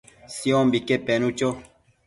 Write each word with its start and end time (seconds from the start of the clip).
Siombique 0.35 0.95
penu 1.05 1.27
cho 1.37 1.49